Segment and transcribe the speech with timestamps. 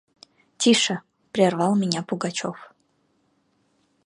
[0.59, 0.95] –Тише!–
[1.33, 2.57] прервал меня Пугачев.